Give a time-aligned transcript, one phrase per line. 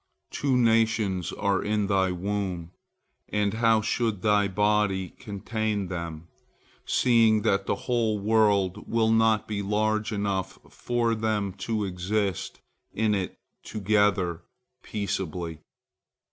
[0.31, 2.71] Two nations are in thy womb,
[3.29, 6.27] and how should thy body contain them,
[6.87, 12.61] seeing that the whole world will not be large enough for them to exist
[12.91, 14.41] in it together
[14.81, 15.59] peaceably?